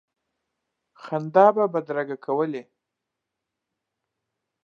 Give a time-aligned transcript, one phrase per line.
[1.03, 2.63] خندا به بدرګه کولې.